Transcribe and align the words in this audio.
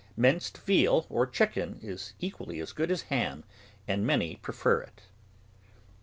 Minced 0.17 0.57
veal 0.57 1.05
or 1.11 1.27
chicken 1.27 1.77
is 1.83 2.15
equally 2.19 2.59
as 2.59 2.71
good 2.73 2.89
as 2.89 3.03
ham, 3.03 3.43
and 3.87 4.03
many 4.03 4.37
pre 4.37 4.51
fer 4.51 4.81
it. 4.81 5.03